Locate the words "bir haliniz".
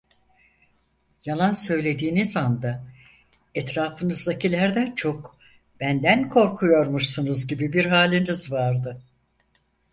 7.73-8.51